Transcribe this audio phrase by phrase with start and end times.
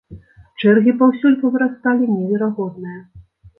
[0.63, 2.99] Чэргі паўсюль павырасталі неверагодныя.